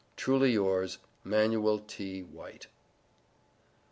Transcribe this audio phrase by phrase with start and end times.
[0.15, 2.23] Truly Yours, MANUAL T.
[2.23, 2.65] WHITE.